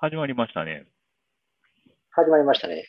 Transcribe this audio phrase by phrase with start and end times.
[0.00, 0.86] 始まりましたね。
[2.10, 2.88] 始まりましたね。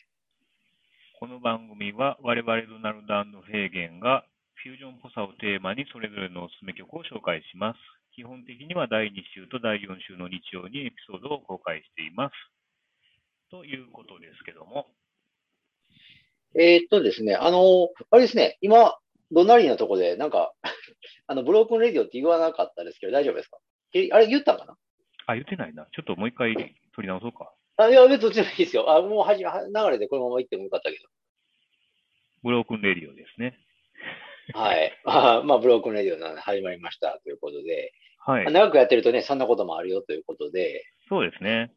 [1.20, 4.24] この番組は我々ドナルドヘーゲンが
[4.54, 7.78] フュージョンっぽさをテーマにそれぞれのおすすめ曲を紹介します。
[8.16, 12.32] 基本的には第2週と第4週の日曜にエピソードを公開しています。
[13.50, 14.86] ということですけども。
[16.58, 18.96] えーっとですね、あの、あれですね、今、
[19.30, 20.52] ドナリーのとこで、なんか、
[21.26, 23.58] あの、ブロークンレディオって言わなかったですけど、大丈夫ですか？
[23.94, 24.76] えあれ言ったかな？
[25.26, 25.86] あ、言ってないな。
[25.92, 27.52] ちょっともう一回取り直そうか。
[27.76, 28.90] あ、いや、別にどっちでもいいですよ。
[28.90, 30.98] あ、もうはじ、は流れでこのまま行ってもよかったけ
[32.42, 33.58] ブロークンレディオですね。
[34.52, 34.58] ど。
[34.58, 34.92] はい。
[35.06, 38.52] あまあ、ブロークンレディオなんで始まりましたということで、はい。
[38.52, 41.72] 長くやってるとね、そんなこともあるよということで、そうですね。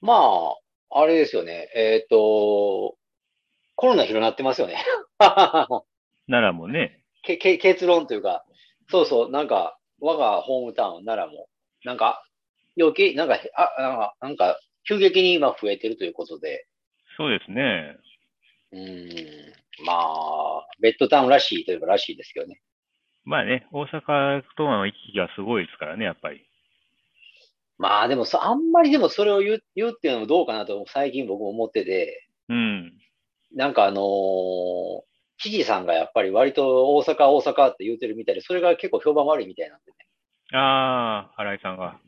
[0.00, 0.52] ま
[0.90, 2.96] あ、あれですよね、えーっと、
[3.74, 4.76] コロナ広なってますよね。
[5.18, 5.84] 奈
[6.28, 8.44] 良もね、けけ結論というか、
[8.90, 11.48] そうそう、なんか、我がホームタウン、奈良も、
[11.84, 12.24] なんか、
[12.78, 16.66] 余計、なんか、あ、なんか、なんか急激に今増えてるということで、
[17.16, 17.96] そうですね。
[18.72, 19.50] うー
[19.82, 22.60] ん、まあ、ベッドタウンらしいといえばらしいですけどね。
[23.24, 26.46] まあね、大阪との行き来がすごいですからね、やっぱり。
[27.76, 32.92] まあでもそ、あんまりでもそれを言う言うっていうのもどうかなと最近僕も思ってて、うん。
[33.54, 35.08] なんかあのー
[35.40, 40.58] 知事さんがやっぱり割と大阪、大阪って言うてるみたいで、それが結構評判悪いみたいなんでね。
[40.58, 42.00] ああ、新井さんが。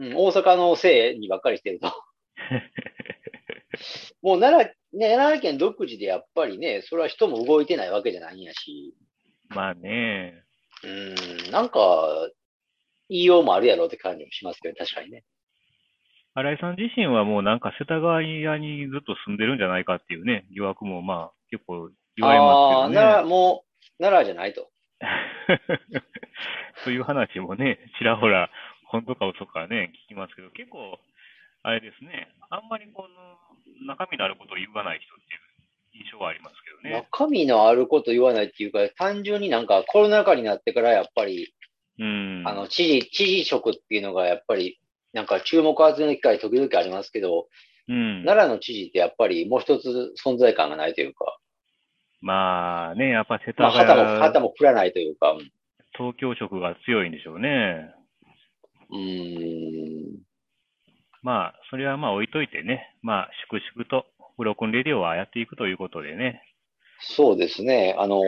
[0.00, 1.92] うん、大阪のせいにばっかりしてると。
[4.22, 8.94] もう奈良、ね、奈良県独自でやっぱりね、それは人も動いてないわけじゃないんやし、
[9.50, 10.42] まあね、
[10.82, 10.88] う
[11.48, 12.28] ん、なんか、
[13.08, 15.24] 言いようもあるやろうって感じもしますけど、確かにね。
[16.34, 23.28] 新井さん自身はもうなんか世田谷にずっと住んでるんじゃないかっていうね、疑惑もまあ結構言われああ、ますけど奈良、ね。
[23.28, 24.70] もう、奈良じゃないと。
[26.84, 28.50] そういう話もね、ちらほら、
[28.90, 30.98] 本当か嘘かね、聞きますけど、結構、
[31.62, 35.34] あれですね、あんまりこの中身のあることを言わない人って
[35.96, 37.06] いう印象はありますけどね。
[37.12, 41.54] 中身のあること言わないっていうか、単純になんかコロナ禍になってからやっぱり、
[41.98, 42.42] うん。
[42.46, 44.80] あの、知事、知事職っていうのがやっぱり、
[45.12, 47.48] なんか注目を集める機会時々ありますけど、
[47.88, 48.24] うん。
[48.24, 51.36] 奈良の知事ってやっぱりもう一つ存在感がないというか、
[52.22, 55.50] まあね、やっぱ世まあ、田旗も、谷、旗も振らないというか、うん
[55.98, 57.92] 東京色が強いんでしょうね。
[58.90, 60.20] うーん。
[61.22, 64.06] まあ、それはまあ置いといてね、まあ、粛々と
[64.38, 66.42] ブロークンレディオはやっていくということでね。
[67.00, 67.94] そうですね。
[67.98, 68.22] あの、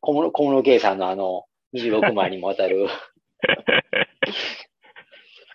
[0.00, 1.44] 小室、小室圭さんのあの、
[1.74, 2.90] 26枚にもわたる、 好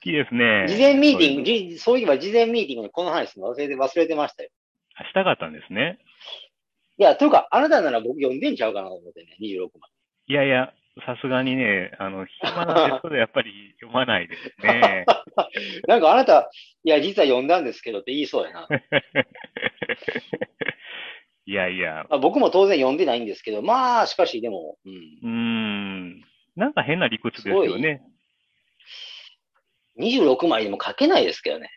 [0.02, 0.66] きですね。
[0.68, 4.50] 事前ミーティング、そうそういえば事前ミーティングでこの話の忘れて、忘れてましたよ。
[5.00, 6.00] のしたかったんですね。
[6.98, 9.92] いや、というか、あなたなら僕読んでんちゃうかなと思ってね、26枚。
[10.28, 10.74] いやいや、
[11.06, 15.06] さすがにね、あの、暇なテストでやっぱり読まないですね。
[15.88, 16.50] なんかあなた、
[16.84, 18.68] いや、実は読んだんですけどって言いそうやな。
[21.46, 24.94] いやいや、まあ、僕も当然読んでないんですけど、まあ、しかしでも、うん。
[24.94, 26.22] うーん、
[26.56, 28.02] なんか変な理屈ですよね。
[30.00, 31.69] 26枚でも書けないですけどね。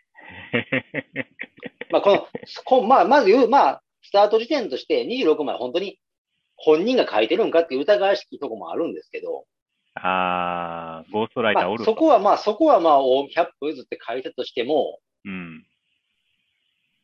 [1.89, 2.27] まあ、この、
[2.65, 5.99] こまあ、まず言う、まあ、スタート時点として26枚本当に
[6.63, 9.45] 本人が書いてるんかっていう疑わしきとこもあるんですけど、
[9.95, 11.91] あー、ゴーストライターまあ、おると。
[11.91, 15.63] そこはまあ、そこはまあ、大100歩譲って書いたとしても、うん。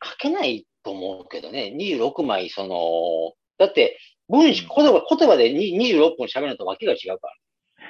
[0.02, 3.98] 書けないと思うけどね、26枚、その、だって、
[4.28, 7.28] 文章、言葉、言葉でに26分喋るのとわけが違うか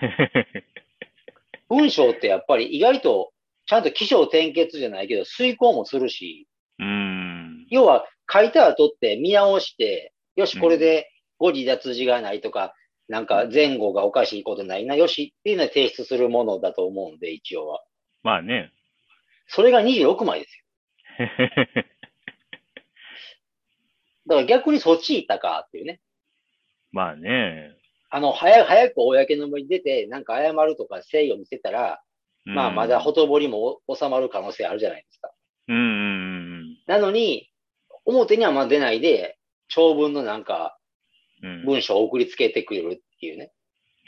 [0.00, 0.46] ら。
[1.68, 3.32] 文章ってやっぱり意外と、
[3.66, 6.48] ちゃんと起承転結じゃないけど、遂行もするし、
[6.78, 7.66] うーん。
[7.70, 12.74] 要は書いた後って見直して、よし、これで誤字脱字がないとか、
[13.08, 17.82] なんか前後がおかしいことないな、よしっていうのを提出するものだと思うんで、一応は。
[18.22, 18.70] まあね。
[19.46, 20.64] それが26枚ですよ。
[24.26, 26.00] だから逆にそっち行ったかっていうね。
[26.92, 27.74] まあね。
[28.10, 32.02] あの、早く、早く公の場に出て、なんか謝るとか誠意を見せたら、
[32.46, 35.30] うんまあまだほとぼりも収まる可能性あるじゃないですか。
[35.68, 35.84] うんうんう
[36.64, 37.50] んなのに、
[38.06, 39.38] 表にはまあ出ないで、
[39.68, 40.77] 長文のなんかうん。
[41.40, 43.52] 文章を送りつけてくれるっていうね。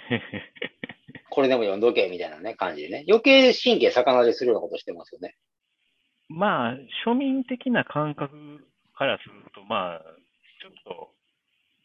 [1.31, 3.05] これでも読んどけみたいなね、感じでね。
[3.09, 5.37] 余計神経逆なでするようなことしてますよね。
[6.29, 6.75] まあ、
[7.06, 10.00] 庶民的な感覚からすると、まあ、
[10.61, 11.15] ちょっと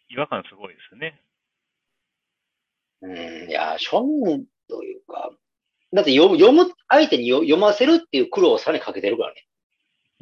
[0.10, 1.22] 違和感すごいですね。
[3.02, 5.32] うん、いや、庶民というか、
[5.94, 9.46] だって読む、読む、相手によ読ませるっていう苦労をさらにかけてるからね。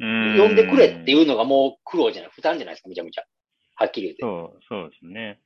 [0.00, 3.24] うん読んでくれっていうのがもう苦労じゃない、負担じゃないですか、めちゃめちゃ。
[3.74, 4.22] はっきり言って。
[4.22, 5.40] そう、そうですね。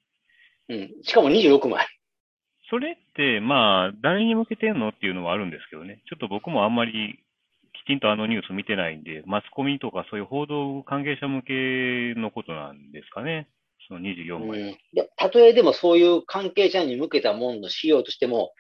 [0.69, 1.03] うん。
[1.03, 1.87] しかも26枚。
[2.71, 6.03] それって、まあ、誰に向けてんのっていうのはあるんですけどね。
[6.09, 7.25] ちょっと僕もあんまり
[7.73, 13.49] 期ちんとあのニュース見てないんで、マスコミとかそういう報道関係者向けのことなんですかね。
[13.89, 14.61] その24枚。
[14.61, 18.53] うん、でたとえでもそういう関係者に向けたものの資料としても、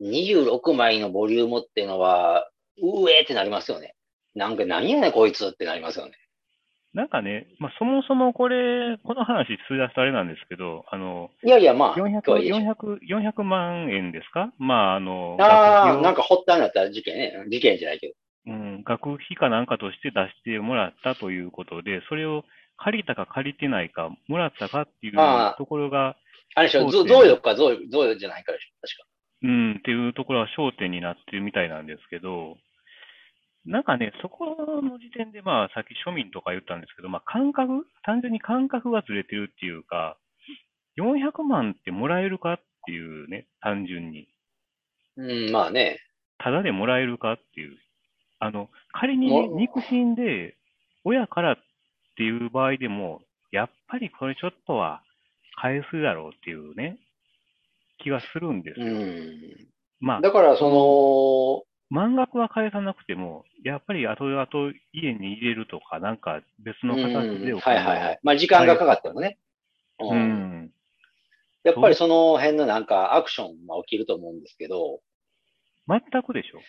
[0.00, 2.48] 26枚のボリュームっていうのは、
[2.78, 3.94] うえーってなりますよね。
[4.34, 6.12] なんか何やねんこいつってなりますよね。
[6.94, 12.98] なんかね、まあ、そもそもこれ、この話、数出すとあれなんですけど、あの、いやいや、まあ、400, 今日はいいでしょ 400,
[13.32, 14.52] 400万円ですか？
[14.58, 17.32] まあ、あの、ああ、なんか発端になった事件ね。
[17.48, 18.14] 事件じゃないけど。
[18.44, 22.44] うん、学費かなんかとして出してもらったということで、それを
[22.76, 25.14] 借りたか借りてないか、もらったかっていう
[25.56, 26.16] ところが、
[26.54, 29.06] あれでしょ、贈与か贈与じゃないからでしょ、確か。
[29.44, 32.58] うん、っていうところは焦点になってるみたいなんですけど、
[33.64, 40.16] なんかね、そこの時点で、まあ、さっき庶民とか言ったんですけど、まあ、感覚、単純に感覚がずれてるっていうか、
[40.98, 44.28] 400万ってもらえるかっていうね、単純に。
[45.16, 46.00] うん、まあね。
[46.38, 47.78] ただでもらえるかっていう。
[48.40, 50.56] あの、仮にね、も肉親で、
[51.04, 51.56] 親からっ
[52.16, 53.22] ていう場合でも、
[53.52, 55.02] やっぱりこれちょっとは
[55.56, 56.98] 返すだろうっていうね、
[57.98, 58.96] 気がするんですうよ。
[58.96, 59.28] ん。
[60.00, 64.46] まあ、だから、そ満額は返さなくても、やっぱり後々
[64.94, 68.20] 家に入れるとか、なんか別の、のうん、形でおはいはいはい。
[68.22, 69.36] まあ、時間がかかってもね。
[70.00, 70.18] ううん。
[70.18, 70.70] ん。
[71.64, 75.00] やっぱりその辺のなんかアクションが起きると思うんですけど、
[75.86, 76.60] 全くでしょ。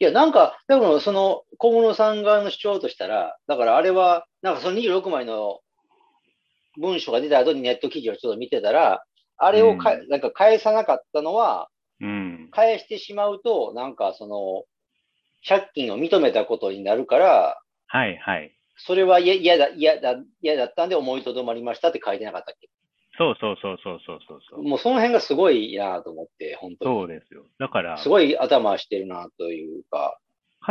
[0.00, 5.60] いや、なんか、でもその小室さん側の主張としたら、だからあれは、なんかその26枚の
[6.78, 9.02] 文書が出た後にネット記事をちょっと見てたら、
[9.38, 11.77] あれをか、うなんか返さなかったのは、うん。
[12.50, 14.64] 返してしまうと、なんかその、
[15.46, 18.52] 借金を認めたことになるから、はいはい。
[18.76, 22.68] それは嫌嫌だ、嫌だ、嫌だったんで思いとどまりましたって書いてなかったっけ？
[23.16, 24.62] そうそうそうそうそうそうそう。
[24.62, 26.94] もうその辺がすごいなと思って、本当に。
[26.94, 27.44] そうですよ。
[27.58, 30.20] だから、すごい頭してるなというか。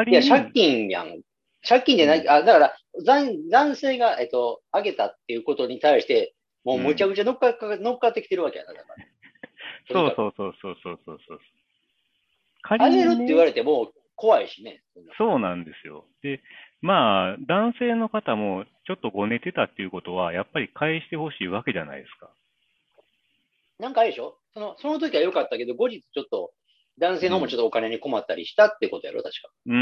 [0.07, 1.21] いや、借金やん。
[1.67, 9.05] 借金じゃない、うんあ、だから、男男性が、えっと、あげたっていうことに対して、もうむちゃくちゃ乗っか,、乗っかってきてるわけやな、だから。
[9.91, 11.39] そう そうそうそうそうそうそう。
[12.67, 14.81] 仮あに、ね、げるって言われても怖いしね。
[15.17, 16.05] そうなんですよ。
[16.23, 16.41] で、
[16.81, 22.29] まあ、男性の方もちょっとごねてたっていうことは、やっぱり返してほしいわけじゃないですか。
[23.79, 24.37] なんかあれでしょ？
[24.53, 26.51] その、その時は良かったけど、後日ちょっと、
[26.99, 29.49] 男性の方もちょっとお金に困ったりしたってことやろ、確か。
[29.67, 29.73] うー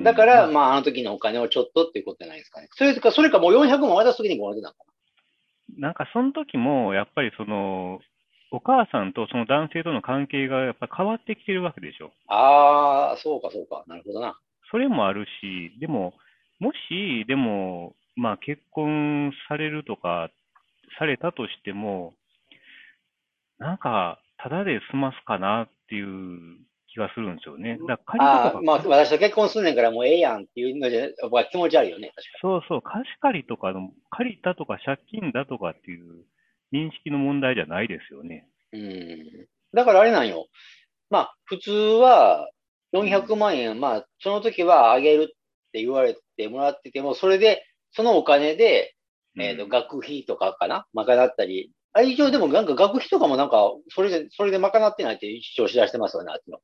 [0.00, 0.02] ん。
[0.04, 2.68] だから、まあまあ、あの時のお金をちょっとっていうことじゃないですかね。
[2.70, 4.84] それか、それかもう400万渡す時にごねてたのか
[5.76, 7.98] なんかその時も、やっぱりその、
[8.50, 12.10] お母さんとその男性との関係がやっぱ変わってきてるわけでしょ。
[12.28, 12.34] な。
[12.34, 13.84] ああ、そうか、そうか。
[13.86, 14.38] なるほどな。
[14.70, 16.14] それもあるし、でも、
[16.58, 20.30] もし、でも、まあ結婚されるとか、
[20.98, 22.14] されたとしても、
[23.58, 26.58] なんか、ただで済ますかなっていう
[26.88, 27.78] 気がするんですよね。
[27.86, 30.88] だからあまあ、私と結婚すんねんからもうええやんっていうの
[31.44, 36.24] 気持ち悪いよね、確かそうそう、貸し借りとかの、借りたとか借金だとかっていう
[36.72, 38.46] 認識の問題じゃないですよね。
[38.72, 38.80] に。
[38.80, 38.84] う
[39.44, 39.46] ん。
[39.74, 40.46] だからあれなんよ。
[41.10, 42.50] まあ、普通は
[42.92, 45.26] 400万円、まあ、その時はあげるっ
[45.72, 48.94] て言われてもらってても、それで、そのお金で、
[49.38, 50.86] えっ、と、うん学費とかかな？
[50.94, 51.70] 賄ったり。
[51.92, 56.62] あれ一応でもなんか学費とかもなんか、それで、それで賄ってないって主張しだしてますよね、あっちの方。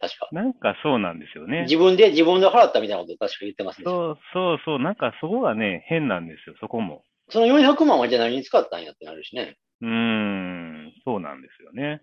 [0.00, 0.28] 確か。
[0.32, 1.62] なんかそうなんですよね。
[1.62, 3.84] 自分で、自分で払ったみたいなこと確か言ってますね。
[3.84, 7.04] そうそうそう、なんかそこがね、変なんですよ、そこも。
[7.28, 9.56] その400万はじゃあ何に使ったんやってなるしね。
[9.82, 12.02] うーん、そうなんですよね。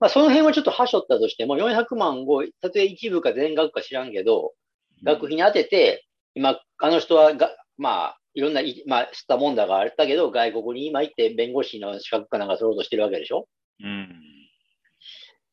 [0.00, 4.52] まあ、その辺はちょっとはしょったとしても、400万を、たとえ一部か全額か知らんけど、
[5.04, 13.46] 学費に当てて、今、あの人はが、まあ、いろんな、いまあ、知ったもんだがあったけど、外国に今行って弁護士の資格かなんか取ろうとしてるわけでしょ？
[13.80, 14.08] うん。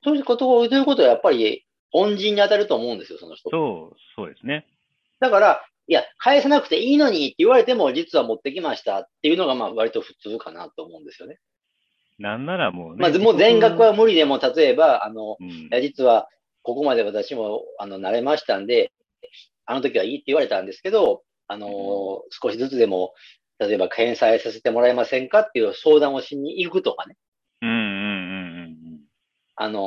[0.03, 3.49] そういうこと、ということはやっぱり、恩人に当たると思うんですよ、その人。
[3.51, 4.65] そう、そうですね。
[5.19, 11.37] だから、いや、返さなくていいのにって言われても、実は持ってきましたっていうのが、まあ、割と普通かなと思うんですよね。
[12.17, 12.95] なんならもうね。
[12.97, 16.29] まあ、もう全額は無理でも、例えば、あの、うんいや、実は、
[16.61, 18.93] ここまで私も、あの、慣れましたんで、
[19.65, 21.69] あの時はいいって言われたんですけど、あのー
[22.29, 23.13] 少しずつでも、
[23.59, 27.17] 例えば返済させてもらえませんかっていう相談をしに行くとかね。
[27.61, 27.87] うんうんうんう
[28.69, 29.01] ん
[29.57, 29.83] あのー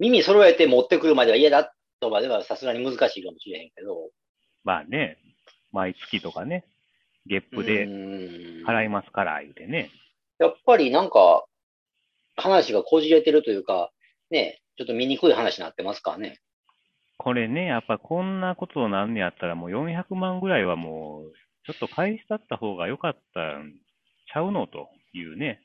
[0.00, 4.10] 耳揃えて持ってくるまでは嫌だとまではさすがに難しいかもしれへんけど。
[4.64, 5.18] まあね、
[5.76, 6.64] 毎月とかね、
[7.26, 7.86] 月付で
[8.66, 9.90] 払いますから、言うてね。
[10.38, 11.44] やっぱりなんか、
[12.36, 13.90] 話がこじれてるというか、
[14.30, 16.40] ね、ちょっと見にくい話になってますからね。
[17.18, 21.32] これね、やっぱこんなことなんねやったらもう400万ぐらいはもう、
[21.66, 23.72] ちょっと返したった方が良かったん
[24.32, 25.60] ちゃうのというね、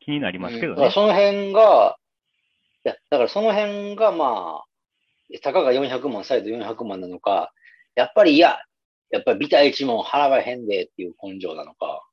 [0.00, 0.92] 気になりますけどねうん。
[0.92, 1.96] その辺が、
[2.84, 4.66] いや、だからその辺がまあ、
[5.42, 7.52] たかが400万、再度400万なのか、
[7.94, 8.58] やっぱりいや、
[9.10, 12.06] やっぱりビタ一問払わへんでっていう根性なのか。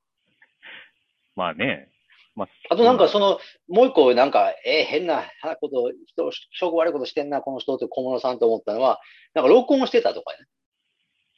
[1.35, 1.89] まあね。
[2.35, 5.23] まあ、あとなんかその、もう一個なんか、えー変な
[5.61, 8.99] こと、人、証拠悪いことしてんな、この人って小室さんと思ったのは、
[9.35, 10.39] なんか録音してたとかね。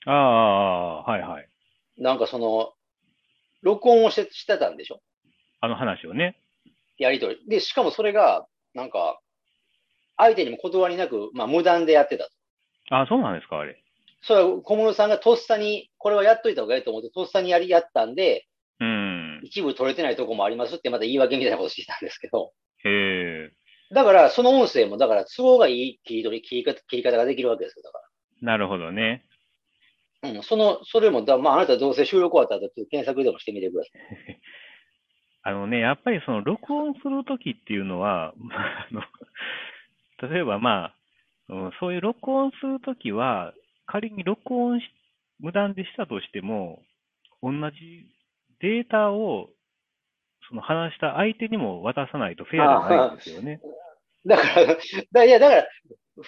[0.05, 1.49] ああ、はいはい。
[1.97, 2.73] なんかその、
[3.61, 5.01] 録音をしてしてたんでしょ？
[5.59, 6.37] あの話をね。
[6.97, 7.39] やりとり。
[7.47, 9.19] で、しかもそれが、なんか、
[10.15, 12.31] 相手にも断りなく、まあ無断でやってたと。
[12.91, 13.81] あそうなんですか、あれ。
[14.27, 18.47] それは小室さんがとっさに、これはやっといた方がいいと思って、とっさにやり、やったんで、
[18.79, 19.41] うん。
[19.43, 22.51] 一部取れてないとこもありますってまた言い訳みたいなことしてたんですけど、
[22.83, 23.51] へえ。
[23.93, 27.99] だからその音声も、だから都合がいい切り取り、切り方切り方ができるわけですよ、だか
[28.41, 29.23] なるほどね。
[30.21, 30.31] ら。
[30.31, 34.41] うん、その、それも、だまああなたどうせ収録終わった後、検索でもしてみてください。
[35.47, 39.01] あのね、やっぱりその録音するときっていうのは、 まああの
[40.29, 40.95] 例えばまあ、
[41.49, 43.53] うんそういう録音するときは、
[43.85, 44.83] 仮に録音し、
[45.39, 46.81] 無断でしたとしても、
[47.41, 48.07] 同じ
[48.61, 49.49] データを、
[50.47, 53.59] その話した相手にも渡さないとフェアじゃないんですよね。
[54.25, 54.77] だから、
[55.11, 55.67] だいや、だから、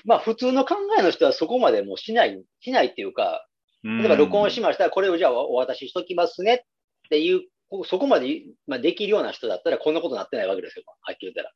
[0.05, 3.47] まあ普通の考えの人はそこまでもうしない、しないっていうか、
[3.83, 6.59] 例えば録音しましたら、これをじゃあお渡ししときますねっ
[7.09, 11.53] ていう、こそこまで、まあ、できるような人だったら、こんなことになってないわけですよ、はっきり言ったら。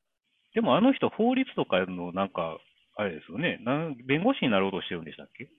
[0.54, 2.58] でもあの人、法律とかのなんか、
[2.96, 3.60] あれですよね。
[4.06, 5.50] 弁護士になろうとしてるんでしたっけ？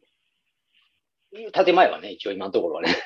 [1.53, 2.97] 建前はね、一応今のところはね。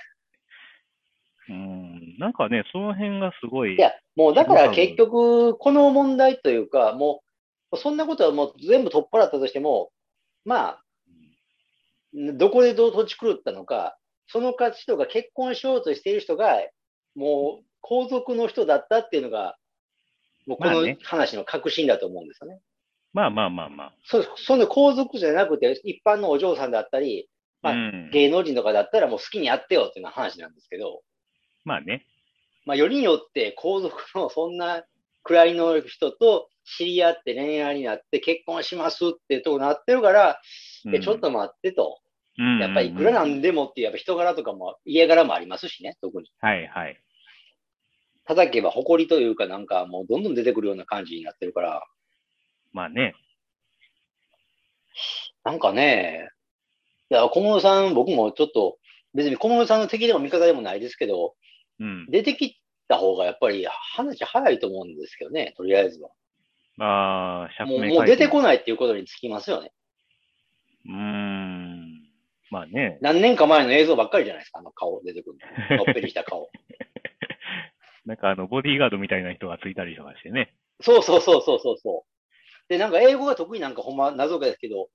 [1.48, 2.16] うん。
[2.18, 3.76] なんかね、その辺がすごい。
[3.76, 7.22] いや、もうだから結局、この問題というか、も
[7.72, 9.90] う、そんなことはもう全部取っ払ったとしても、
[10.44, 10.82] まあ、
[12.34, 13.96] どこでどう土地狂ったのか、
[14.28, 16.56] その人が結婚しようとしている人が、
[17.14, 19.56] もう皇族の人だったっていうのが、
[20.46, 22.60] もうこの話の核心だと思うんですよね。
[23.12, 23.92] まあまあまあまあ。
[24.04, 27.28] そその皇族じゃなくて、一般のお嬢さんだったり、
[27.66, 28.10] まあうん。
[28.12, 31.02] 芸能人とかだったらもう好きにやってよっていう話なんですけど、
[31.64, 32.06] まあね。
[32.64, 34.84] まあ、よりによって皇族のそんな
[35.22, 40.40] 位の人と知り合って恋愛になって結婚しますっていうとこなってるから、
[40.84, 41.98] うんえちょっと待ってと。
[42.38, 46.30] うんやっぱりいくらなんでもっていうやっぱ人柄とかも家柄もありますしね、特に。
[46.40, 47.00] はいはい。
[48.26, 51.82] 叩けば誇りというかなんかもうどんどん出てくるような感じになってるから、
[52.72, 53.14] まあね。
[55.44, 56.28] なんかね、
[57.10, 58.78] いや、小室さん、僕もちょっと
[59.14, 61.34] 別に小室さんの敵でも味方でもないですけど、
[61.80, 62.06] うん。
[62.10, 66.10] 出てきた方がやっぱり話早いと思うんですけどね、とりあえずは。
[66.78, 68.42] ああ、釈もう明もう出てこい。
[68.42, 69.72] ないっていうことにつきますよね。
[70.84, 72.02] うーん。
[72.50, 72.98] まあね。
[73.00, 75.38] 何年か前の映像ばっかりじゃないですか、あの顔出てくる
[75.70, 75.76] の。
[75.84, 76.50] のっぺりした顔。
[78.04, 80.54] なんかあの、ボディーガードみたいな人がついたりとかしてね。
[80.80, 82.68] そうそうそうそうそうそう。
[82.68, 84.88] で、なんか英語が得意なんかほんま謎かですけど、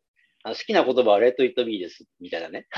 [0.43, 2.67] あの好きな言葉はレッド・イット・ビーです、みたいなね。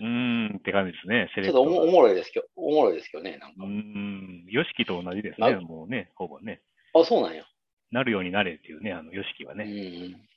[0.00, 1.30] うーんって感じですね。
[1.34, 3.64] セちょっとおもおもろいですけど、おもろいですけどね、なんか。
[3.64, 4.44] うーん。
[4.48, 5.52] ヨシキと同じですね。
[5.52, 6.60] なもうね、ほぼね。
[6.94, 7.44] あ、そうなんや。
[7.90, 9.64] なるようになれっていうね、あの、ヨシキはうね。
[9.64, 10.28] ん。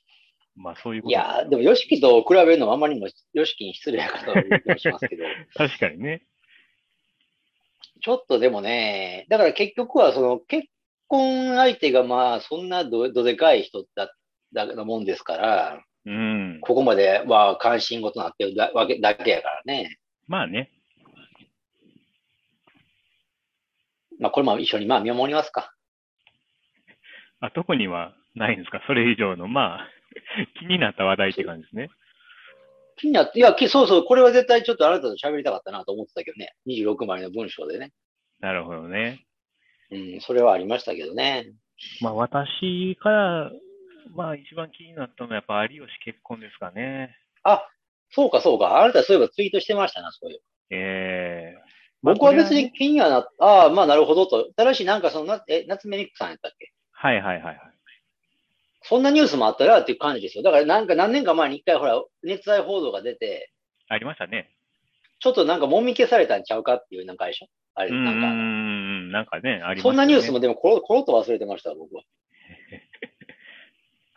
[0.56, 6.22] まあそういうこといやー、でも、ヨシキと比べるのはあまりにも、ヨシキに失礼な方は言う気もしますけど、 確かにね。
[8.00, 10.68] ちょっとでもね、だから結局は、その、結
[11.08, 14.12] 婚相手がまあ、そんなどどでかい人だ
[14.52, 16.58] だなもんですから、うん。
[16.62, 19.98] ここまでは関心事になってるだわけだけやからね。
[20.26, 20.70] まあね。
[24.18, 25.72] まあ、これも一緒にまあ見守りますか。
[27.40, 28.82] あ、特にはないんですか？
[28.86, 29.88] それ以上の、まあ、
[30.60, 31.88] 気になった話題って感じですね。
[32.96, 36.52] 気になって、いや、きそうそう、これは絶対ちょっとあなたと喋りたかったなと思ってたけどね。
[36.66, 37.92] 26枚の文章でね。
[38.40, 39.24] なるほどね。
[39.90, 41.46] うん、それはありましたけどね。
[42.00, 43.50] まあ私から、
[44.14, 47.16] まあ一番気になったのはやっぱ有吉結婚ですかね。
[47.44, 47.66] あ、
[48.10, 48.82] そうかそうか。
[48.82, 50.40] あなたそういえばツイートしてましたな、そういう。
[50.70, 51.58] ええ
[52.02, 54.52] まあ僕は別に気にはなっああ、まあなるほどと。
[54.56, 56.72] ただし、なんかそのな、え、夏目ミクさんやったっけ？
[56.92, 57.56] はいはいはいはい。
[58.82, 60.42] そんなニュースもあったらっていう感じですよ。
[60.42, 63.52] だからなんか何年か前に一回ほら、熱愛報道が出て、
[63.88, 64.50] ありましたね。
[65.20, 67.46] ちょっとなんかもみ消されたんちゃうかっていうなんかあれでしょ？
[67.74, 68.26] あれ、うーなんか。
[68.32, 69.82] ん、なんかね、ありましたね。
[69.82, 72.02] そんなニュースもでもコロコロっと忘れてました、僕は。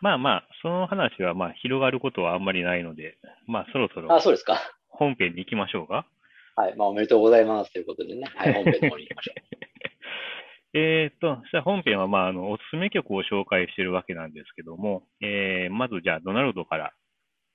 [0.06, 4.60] まあまあ、その話はまあ広がることはあんまりないので、まあそろそろあ、そうですか。
[4.88, 6.06] 本編に行きましょうか。
[6.54, 6.76] はい。
[6.76, 8.22] まあおめでとうございますということでね。
[8.36, 9.32] はい、 本編の方に行きましょ
[10.78, 16.92] えーっと、じゃあ本編はまああのおすすめ曲を紹介しているわけなんですけども、えーまずじゃあドナルドから、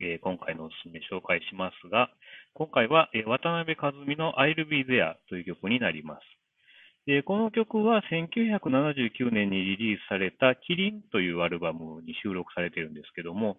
[0.01, 2.11] えー今回のおすすめ紹介しますが、
[2.53, 6.40] 今回は、えー渡辺和美の I'll Be There という曲になります。
[7.07, 13.57] で、この曲は1979年にリリースされたキリンというアルバムに収録されているんですけども、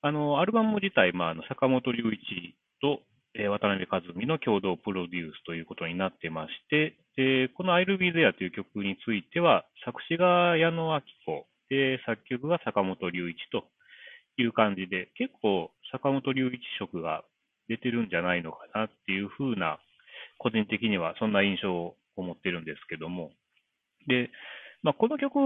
[0.00, 3.00] あの、アルバム自体、まあ、の坂本龍一と、
[3.34, 13.64] え渡辺和美の共同プロデュースということになってまして、でこの I'll Be There という曲については、作詞が矢野明子、で、作曲が坂本龍一と
[14.36, 17.24] いう感じで、結構坂本龍一色が
[17.68, 19.78] 出てるんじゃないのかなっていう風な、
[20.36, 23.32] 個人的にはそんな印象を持ってるんですけども。
[24.06, 24.30] で、
[24.82, 25.38] まあ、この曲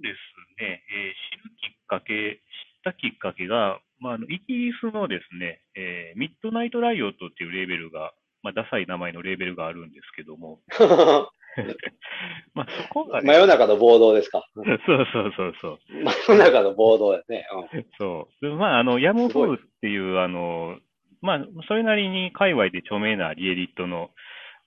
[0.00, 2.40] ですね、えー知るきっかけ、知っ
[2.84, 10.60] たきっかけが、まあ、あのイギリスのですね、えーミッドナイトライオットっていうレーベルが、まあ、ダサい名前のレーベルがあるんですけども、
[12.54, 14.48] まあ、そこが、ね、真夜中の暴動ですか。
[14.54, 15.78] そうそうそうそう。
[16.26, 17.46] 真夜中の暴動ですね。
[17.72, 18.46] うんそう。
[18.46, 20.78] でまあ、あの、ヤムフーっていう、あの、
[21.20, 24.10] まあ、それなりに界隈で著名なリエリットの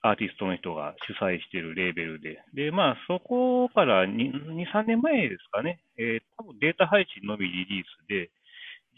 [0.08, 8.30] アーティストの人が主催しているレーベルで、で、まあ、そこから2、2 3年前ですかね、えー多分データ配信のみリリースで、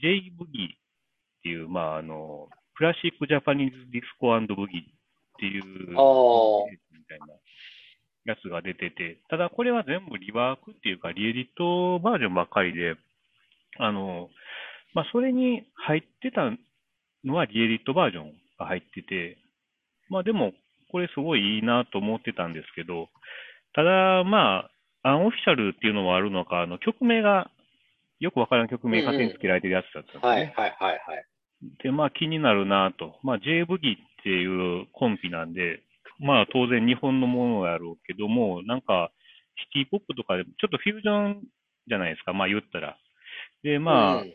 [0.03, 0.71] J ブギーっ
[1.43, 4.85] ていう、まあ、あの、クラシックジャパニーズディスコブギーっ
[5.39, 7.35] ていう、みたいな
[8.27, 12.97] やつが出てて、ただこれは全部リワークっていうか、リエディットバージョンばっかりで、
[13.79, 14.29] あの、
[14.95, 16.51] まあ、それに入ってた
[17.25, 19.39] のはリエディットバージョンが入ってて、
[20.09, 20.53] まあでも、
[20.91, 23.09] これすごいいいなと思ってたんですけど、
[23.75, 24.71] ただ、ま
[25.03, 27.51] あ、アンオフィシャルっていうのもあるのか、あの曲名が、
[28.19, 30.29] よくわからん曲名勝手につけられてるやつだったんですね。
[30.29, 31.27] はいはいはいはい。
[31.83, 33.19] で、まあ気になるなと。
[33.23, 34.47] まあ J ブギってい
[34.83, 35.83] うコンビなんで、
[36.19, 39.11] まあ当然日本のものやろうけども、なんか
[39.73, 41.43] シティポップとかでちょっとフュージョン
[41.89, 42.99] じゃないですか、まあ言ったら。
[43.63, 44.35] で、まあ、うん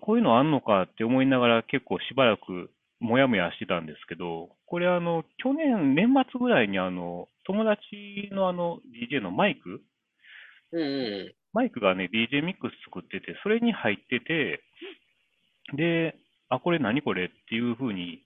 [0.00, 2.70] こういうのあんのかって思いながら結構しばらく
[3.04, 8.80] もやもやしてたんですけど、これあの、去年年末ぐらいにあの、友達のあの
[9.10, 9.82] DJ のマイク？
[10.72, 10.84] うんう
[11.28, 11.34] ん。
[11.52, 14.62] マイクがね、DJ ミックス作ってて、それに入ってて、
[15.76, 16.16] で、
[16.48, 18.22] あ、これ何これっていう風に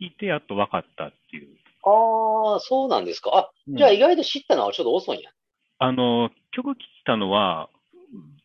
[0.00, 1.56] 聞いてやっと分かったっていう。
[1.84, 3.30] ああ、そうなんですか。
[3.34, 5.30] あ、じゃあ意外と知ったのはちょっと遅いんや。
[5.78, 7.68] あの、曲聴いたのは、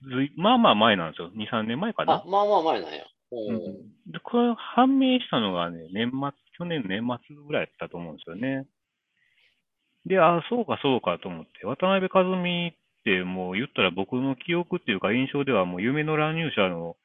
[0.02, 1.30] ずいまあまあ前なんですよ。
[1.36, 3.06] 2、3年前かあな。、まあまあ前なんや。
[3.32, 3.56] ううん。
[3.56, 8.66] んで、これ判明したのがね、年末、去年年末ぐらいだったと思うんですよね。
[10.06, 16.96] で、あ、そうかそうかと思って、渡辺和美ってもう言ったら僕の記憶っていうか印象ではもう夢の乱入者の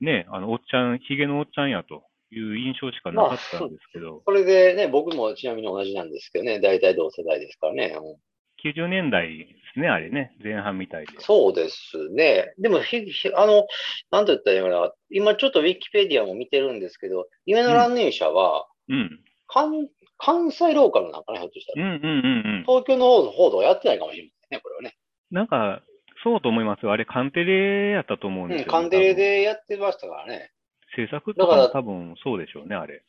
[0.00, 7.96] ね、あの、おっちゃん、ヒゲのおっちゃんやという印象しかなかったんですけど、それでね、僕もちなみに同じなんですけどね、大体同世代ですからね。
[7.96, 8.16] うん
[8.64, 11.12] 90年代ですね、あれね、前半みたいで。
[11.20, 12.54] そうですね。
[12.58, 13.66] でもひ、ひあの、
[14.10, 14.92] なんと言ったらいいのかな。
[15.10, 19.20] 今ちょっとウィキペディアも見てるんですけど、夢の乱入者は、うん。
[19.48, 21.86] 関関西ローカルなんかな、ひょっとしたら。
[21.86, 22.64] うんうんうんうん。
[22.66, 24.96] 東京の方報道やってないかもしれないね、これはね。
[25.30, 25.82] なんか、
[26.22, 26.92] そうと思いますよ。
[26.92, 30.52] あれ、カンテレやったと思うんうん、ですよ、カンテレでやってましたからね。
[30.96, 33.02] 制作とかも多分そうでしょうね、あれ。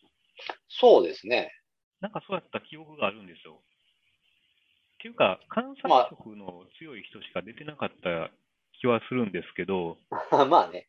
[0.67, 1.51] そうですね。
[2.01, 3.61] なんかそうやった記憶があるんですよ。
[5.05, 8.31] っていうか、関西まあ色の強い人しか出てなかった
[8.81, 9.97] 気はするんですけど、
[10.49, 10.87] まあね。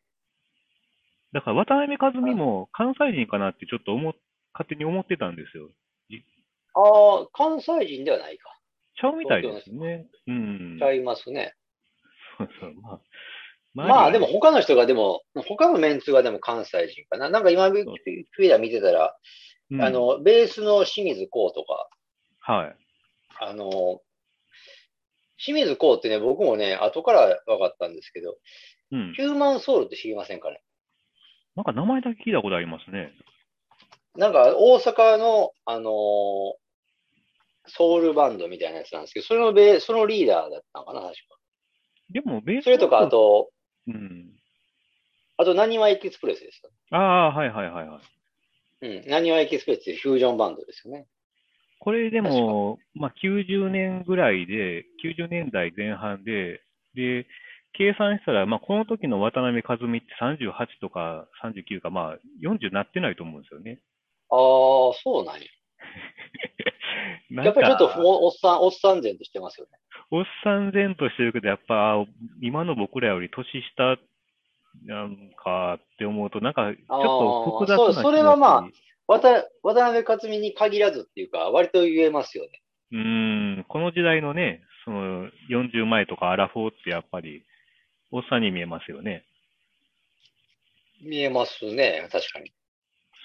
[1.33, 4.13] だから渡辺和美も関西人かなってちょっと思っ
[4.53, 5.69] 勝手に思ってたんですよ。
[6.73, 8.49] ああ、関西人ではないか。
[8.99, 10.07] ちゃうみたいですね。
[10.25, 10.83] うんち。
[10.83, 11.53] ゃいますね。
[12.39, 13.01] そうそう、まあ。
[13.75, 17.29] まあでも周他の人がでも、他のメンツがでも関西人かな。
[17.29, 19.15] なんか今、フィーダー見てたら、
[19.69, 21.87] りはあ、の、ベースの清水光とか、
[22.49, 22.75] うんはい。
[23.39, 24.01] あの、
[25.37, 28.37] 清水光ってね、僕もね、後から分かったんですけど、
[28.91, 29.13] うん。
[29.15, 30.61] ヒューマンソウルって知りませんかね？
[31.55, 33.13] なんか名前だけ聞いたことありますね。
[34.15, 36.53] なんか大阪の、あのー
[37.69, 41.37] ソウルバンドみたいなやつなんですけど、それのベーそのリーダーだったのかな、確か。
[42.09, 43.49] でも、ベースそれとか、あ、と、
[43.87, 44.31] うん。
[45.35, 46.71] あと、なにわエキスプレスですよ。
[46.91, 47.99] ああ、はいはいはいは
[48.81, 48.87] い。
[48.87, 51.07] うん、なにわエキスプレスってフュージョンバンドですよね。
[51.79, 56.61] これでも、まあ、90年ぐらいで、90年代前半で、
[56.95, 57.27] で、
[57.73, 63.79] 計算したら、まあ、この時の渡辺和美って38とか39か、まあ、40なってないと思うんですよね。
[64.29, 64.37] ああ、
[65.03, 65.41] そうなんや。
[67.43, 69.77] やっぱりちょっとかおおっさん、おっさん然としてますよね。
[70.09, 72.03] おっさん然としてるけど、やっぱ、
[72.41, 73.97] 今の僕らより年下
[74.85, 78.67] なんかって思うと、なんか、ちょっと複雑なそうそれはまあ
[79.07, 82.61] 渡渡辺克美に限らずっていうか、割と言えますよね。
[82.91, 82.99] うー
[83.61, 87.43] ん、この時代のね、その40前とかアラフォーってやっぱり、
[88.11, 89.25] おっさんに見えますよね。
[91.01, 92.51] 見えますね、確かに。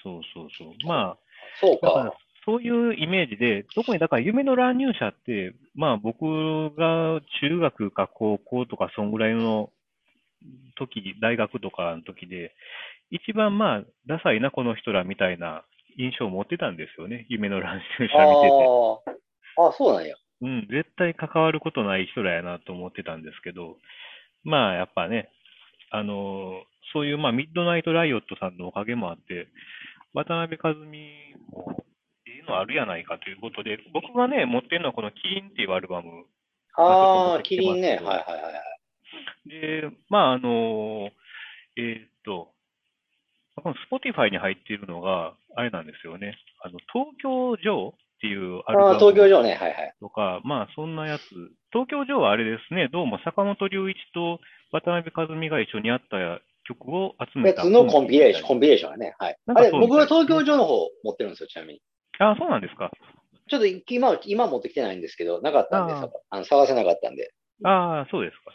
[0.03, 0.87] そうそうそう。
[0.87, 1.17] まあ、
[1.59, 2.13] そうか。
[2.45, 9.71] そういうイメージで、特にだから夢の乱入者って、まあ僕が中学か高校とかそんぐらいの
[10.75, 12.53] 時、大学とかの時で、
[13.11, 15.63] 一番まあ、ダサいな、この人らみたいな
[15.97, 17.25] 印象を持ってたんですよね。
[17.29, 18.21] 夢の乱入者見てて。
[19.57, 20.15] ああ、あそうなんや。
[20.41, 23.77] うん、絶対関わることない人らやなと思ってたんですけど、
[24.43, 25.29] まあやっぱね、
[25.89, 29.47] あのそういうまあミッドナイトライオットさんのおかげもあって、
[30.13, 30.85] 渡辺和美
[31.49, 31.83] も
[32.27, 36.25] いいのあるやないかということで、僕がね、持ってるのはこのキリンっていうアルバム。
[36.75, 37.95] ああ、キリンね。
[37.95, 38.49] はいはいは
[39.47, 39.49] い。
[39.49, 41.09] で、まああの、
[41.77, 42.52] えーっと、
[43.61, 46.35] この Spotify に入っているのが、あれなんですよね。
[46.61, 48.89] あの、東京ジョーっていうアルバム。
[48.89, 49.53] ああ、東京城ね。
[49.53, 49.93] はいはい。
[49.99, 51.23] とか、まあそんなやつ。
[51.71, 54.39] 東京城はあれですね、どうも坂本龍一と
[54.71, 56.17] 渡辺和美が一緒にやった
[56.63, 57.61] 曲を集めた。
[57.61, 59.15] やつのコンビネーション、コンビネーションがね。
[59.19, 59.37] はい。
[59.45, 61.81] あれ、僕は東京城の方持ってるんですよ、ちなみに。
[62.19, 62.91] あ、そうなんですか。
[63.49, 67.33] ちょっと今、今持ってきてないんですけど、なかったんで、あの探せなかったんで。
[67.63, 68.51] ああ、そうですか。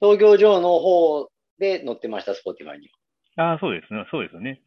[0.00, 2.90] 東京城の方で載ってました、スポティファイに。
[3.36, 4.06] ああ、そうですね。
[4.10, 4.60] そうですよね。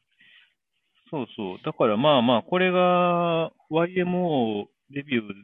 [1.09, 1.57] そうそう。
[1.65, 5.35] だからまあまあ、これが YMO デビューし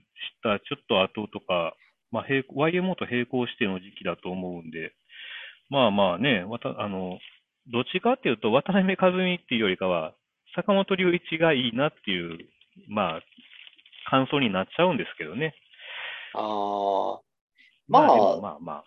[0.44, 1.76] たちょっと後とか、
[2.12, 4.94] まあ、並 YMO と並行しての時期だと思うんで、
[5.70, 7.20] まあまあね、わたあの、
[7.72, 10.14] どっちかっていうと、渡辺香津美っていうよりかは、
[10.56, 12.38] 坂本龍一がいいなっていう、
[12.88, 13.22] まあ、
[14.10, 15.56] 感想になっちゃうんですけどね。
[16.36, 17.22] ああ、
[17.88, 18.84] まあまあまあ。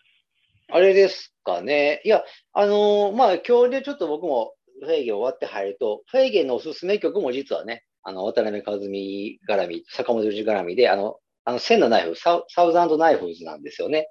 [0.71, 2.01] あれですかね。
[2.05, 4.53] いや、あのーまあ、今日でちょっと僕も
[4.83, 14.09] フェーゲン終わって入ると、フェーゲンのおすすめ曲も実はね、あの、渡辺和美絡み、坂本龍一絡みで、あの、あの、千のナイフ、サウサウザンドナイフズなんですよね。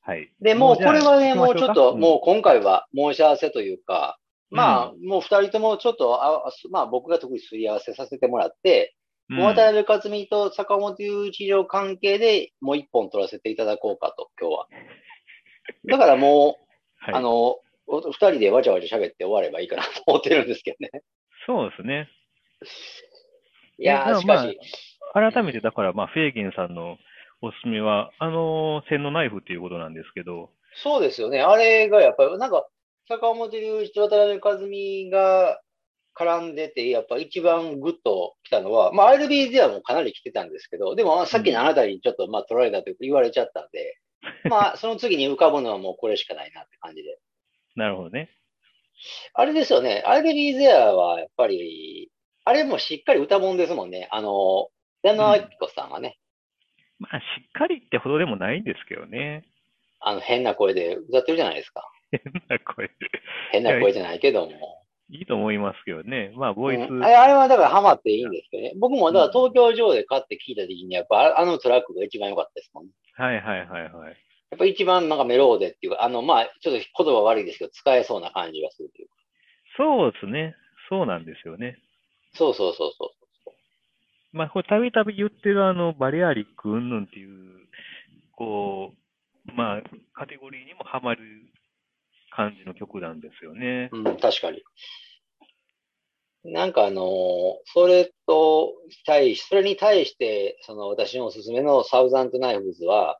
[0.00, 0.32] はい。
[0.40, 4.18] で、もうこれはね、もうちょっと、もう今回は申し合わせというか、
[4.50, 8.94] まあ、うもう二人ともちょっと、あまあ僕が特にすり合わせさせてもらって、
[9.30, 14.66] うん渡辺克美と坂本龍一の関係でもう一本取らせていただこうかと、今日は。
[15.86, 21.02] だからもう、はいあの、お二人でわちゃわちゃ喋って終わればいいかなと思ってるんですけどね。
[21.46, 22.08] そうですね。
[23.78, 24.58] いやー、しかし、
[25.14, 26.98] 改めて、だから、まあ、フェーゲンさんの
[27.40, 30.50] おすすめは、あの、千のナイフっていうことなんですけど、
[30.82, 31.40] そうですよね。
[31.40, 32.68] あれがやっぱり、なんか、
[33.08, 35.60] 坂本龍一と渡辺和美が
[36.14, 43.98] 絡んでて、やっぱ一番グッと来たのは、まあ、RB ではもうかなり来てたんですけど、でも、まあさっきのあなたにちょっと、まあ、取られたと言われちゃったんで、
[44.50, 47.18] まあ、その次に浮かぶのはもうこれしかないなって感じで。
[47.76, 48.30] なるほどね。
[49.34, 50.02] あれですよね。
[50.06, 52.10] RB ゼアはやっぱり、
[52.44, 54.08] あれもしっかり歌もんですもんね。
[54.10, 54.70] あの、
[55.02, 56.18] 矢野明子さんがね、
[56.98, 59.44] まあ、しっかりってほどでもないんですけどね。
[60.00, 61.88] あの変な声で歌ってるじゃないですか。
[62.10, 62.94] 変な声で。
[63.52, 64.84] 変な声じゃないけども。
[65.10, 66.32] いいと思いますけどね。
[66.36, 68.72] まあ、ボイス、うんあれはだからハマっていいんですけどね。
[68.78, 72.92] 僕もだから東京上で買って聞いた時に、やっぱああのトラックが一番良かったですもんね。
[73.18, 74.16] はいはいはいはい。
[74.50, 79.14] やっぱ一番なんかメローデっていうか、あの、まあ、ちょっと言葉悪いですけど、使えそうな感じがするというか。
[79.76, 80.54] そうですね。
[80.88, 81.78] そうなんですよね。
[82.34, 83.18] そうそうそうそう。
[84.32, 87.68] まあ、これ、たびたび言ってるあの、バリアリック云々っていう、
[88.32, 88.94] こ
[89.48, 89.82] う、まあ、
[90.14, 91.20] カテゴリーにもハマる
[92.30, 93.90] 感じの曲なんですよね。
[93.92, 94.62] うん、確かに。
[96.44, 97.04] なんかあのー
[97.66, 98.72] それと
[99.06, 103.18] 対し、それに対して、その私のおすすめのサウザントナイフズは、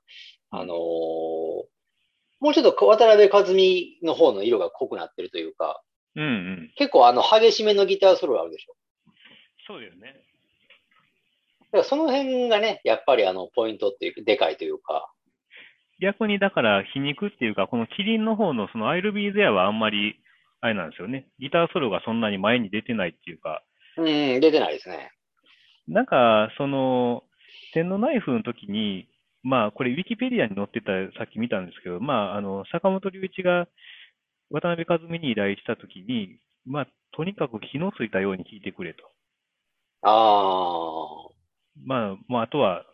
[0.51, 0.77] あのー
[2.41, 5.83] もうちょっと渡辺和美の方の色が濃くなってるというか、
[6.15, 6.73] うんうん。
[6.77, 8.75] 結構あの激しめのギターソロがあるでしょ。
[9.67, 10.15] そうですね。
[11.73, 15.11] だからその辺がね、やっぱりあのポイントっていうか、でかいというか、
[16.01, 20.21] 逆にだから皮肉っていうか、このキリンの方のその I'll be there はあんまり、
[20.61, 21.29] あれなんですよね。
[21.39, 23.63] ギターソロがそんなに前に出てないっていうか、
[23.97, 24.05] うん、
[24.41, 25.13] 出てないですね。
[25.89, 27.25] なんか、その、
[27.73, 29.09] 天のナイフの時に、
[29.43, 33.67] まあ、これ、ウィキペディアに載ってた、さっき見たんですけど、まあ、あの、坂本龍一が
[34.51, 39.05] 渡辺和美に依頼した時に、まあ、とにかく気のついたように弾いてくれと。
[40.03, 41.29] あ
[41.85, 42.85] まあ、まあ、あとは、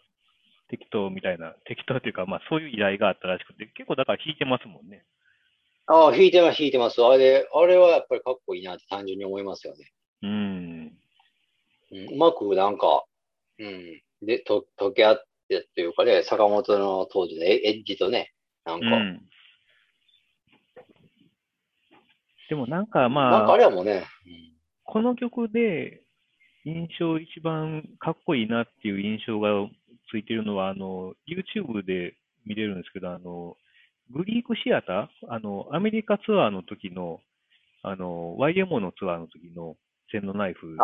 [0.68, 5.04] 適当みたいな、適当というか、まあ、そういう依頼があったらしくて、結構だから弾いてますもんね。
[5.86, 7.02] あ、ああ、弾いてます、弾いてます。
[7.02, 9.92] あれ、あれはやっぱりかっこいいなって単純に思いますよね。
[10.22, 10.92] うん。
[11.90, 13.04] うん、うまくなんか、
[13.58, 18.32] うん、で、と、溶け合ってというかね、坂本の当時のエエッジとね、
[18.64, 19.20] なんか、うん。
[22.48, 24.04] でもなんかまなんかああ、れはもうね、
[24.84, 26.02] この曲で
[26.64, 29.50] 印象一番かっこいいなっていう印象が
[30.10, 32.16] ついてるのは、あの、YouTube で
[32.46, 33.56] 見れるんですけど、あの、
[34.10, 37.20] グリークシアター、あの、アメリカツアーの時の、
[37.82, 39.76] あの、YMO のツアーの時の
[40.12, 40.76] 線のナイフ。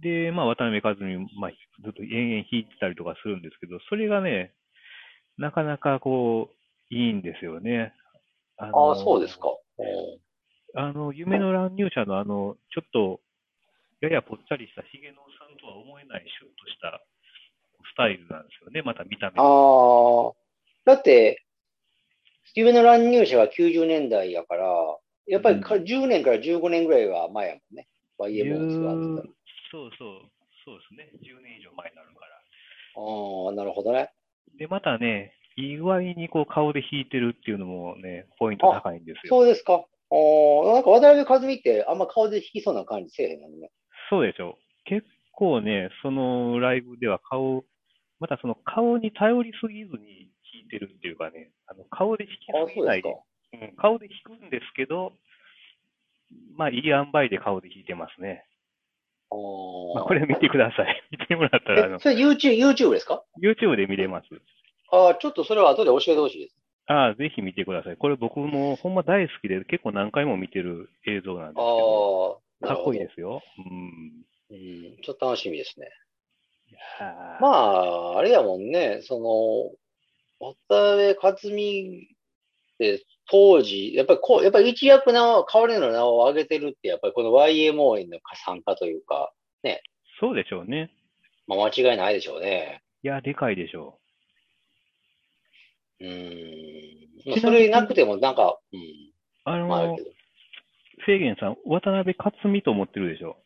[0.00, 1.50] で、で、まあ、渡辺和美、まあ、
[1.82, 4.54] ずっと延々弾いてたりとかするんですけど、それがね、
[5.38, 7.94] なかなかこう、いいんですよね。
[8.56, 9.48] あああ、そうですか。。
[9.78, 10.20] うん
[10.74, 13.20] あの、夢の乱入者のあの、ちょっと、
[14.00, 17.02] ややぽっちゃりしたヒゲのさんとは思えないシュッとした
[17.92, 19.34] スタイルなんですよね、また見た目。
[19.38, 20.32] ああ。
[20.86, 21.44] だって、
[22.54, 24.66] 夢の乱入者が90年代やから、
[25.26, 27.88] やっぱりか10年から15年ぐらいは前やもんね。
[28.18, 29.36] YMO って言っ
[29.70, 30.30] そうそう、
[30.64, 31.10] そうですね。
[31.22, 32.36] 10年以上前になるから。
[32.96, 34.10] ああ、なるほどね。
[34.58, 39.38] で、またね、意外にこう顔で弾いてるっていうのもね、ポイント高いんですよ。
[39.38, 39.74] そうですか。
[39.74, 43.70] ああ、なんか渡辺和美ってあんま顔で弾きそうな感じせえへんのにね。
[44.10, 44.58] そうでしょ。
[44.84, 47.64] 結構ね、そのライブでは顔、
[48.18, 53.14] またその顔に頼りすぎずに弾いてるっていうかね、あの顔で弾きすぎないで。
[53.52, 55.12] うん、顔で弾くんですけど、
[56.56, 58.44] まあ、いい塩梅で顔で弾いてますね。
[59.30, 59.34] あ
[59.94, 61.02] まあ、あこれ見てください。
[61.10, 64.26] 見てもらったら、あの、、えそれ YouTube, YouTube ですか？YouTube で見れます。
[64.92, 66.56] ああ、ちょっとそれは後で教えてほしいです。
[66.86, 67.96] ああ、ぜひ見てください。
[67.96, 73.42] これ僕もほんま大好きで結構何回も見てる映像なんですけど、ああ、かっこいいですよ。
[73.58, 74.24] うん。
[74.50, 75.88] うん、ちょっと楽しみですね。
[76.98, 79.78] ままあ、あれやもんね、その、
[80.40, 82.08] 渡辺克美
[82.74, 89.32] って当時、やっぱりこう、やっぱり一躍名を、代わりの名を上げてるって、やっぱりこの YMO への参加というか、
[90.18, 90.90] そうでしょうね。
[91.46, 92.82] まあ間違いないでしょうね。
[93.02, 93.98] いや、でかいでしょ
[96.00, 97.40] うーん。
[97.40, 98.80] それなくてもなんか、うん。
[98.80, 98.84] う。
[99.44, 99.96] あの、まあ。
[101.02, 103.38] フェーゲンさん、渡辺克美と思ってるでしょ？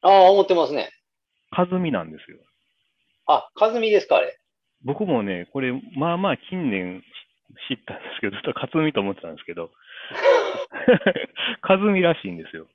[0.00, 0.90] ああ、思ってますね。
[1.50, 2.38] 和美なんですよ。
[3.26, 4.38] あ、和美ですか、あれ。
[4.86, 7.02] 僕もね、これ、まあまあ近年
[7.68, 9.70] 知ったんですけど、ずっと克美と思ってたんですけど、
[11.68, 12.68] 和美らしいんですよ。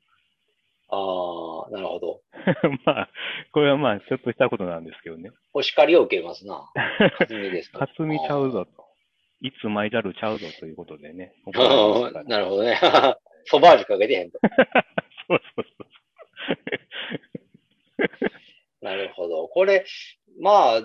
[0.89, 2.21] ああ、なるほど。
[2.86, 3.10] まあ、
[3.54, 5.32] これはまあ、ちょっとしたことなんですけどね。
[5.54, 6.69] お叱りを受けますな。
[7.17, 7.80] 和美ですか。
[7.88, 8.71] 克美ちゃうぞと。
[9.39, 11.34] いつまいざるちゃうぞということでね。
[12.28, 12.78] なるほどね。
[13.45, 14.39] ソバージュかけてへんと。
[15.28, 15.88] そうそうそう。
[18.82, 19.47] なるほど。
[19.47, 19.86] これ、
[20.41, 20.82] まあ、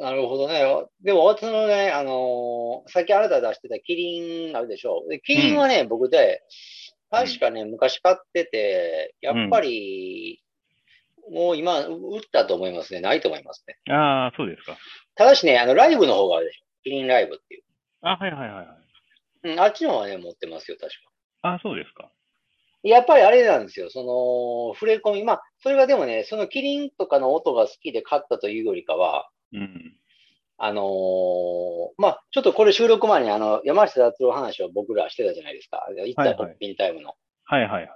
[0.00, 0.64] なるほどね。
[1.02, 5.04] でも、私のね、あのーさっきあなた出してたキリンあるでしょ。
[5.08, 6.42] でキリンはね、僕で、
[7.10, 10.42] 確かね、昔買ってて、やっぱり、
[11.30, 13.00] もう今、売ったと思いますね。
[13.00, 13.94] ないと思いますね。
[13.94, 14.78] ああ、そうですか。
[15.14, 16.64] ただしね、あの、ライブの方があるでしょ。
[16.84, 17.64] キリンライブっていう。
[18.00, 18.74] あ、はいはいはいは
[19.44, 19.48] い。
[19.52, 20.92] うん、あっちの方はね、持ってますよ、確
[21.42, 21.50] か。
[21.50, 22.10] あそうですか。
[22.90, 23.90] やっぱりあれなんですよ。
[23.90, 25.24] その、触れ込み。
[25.24, 29.94] まあ、それがでもね、そのキリンとかの音が好きで買ったというよりかは、うん。
[30.60, 30.84] あのー
[31.98, 35.86] まあ、ちょっとこれ収録前にあの、山下達郎話を僕らしてたじゃないですか。
[36.04, 37.14] いつはポッピンタイムの。
[37.44, 37.90] はいはいはい。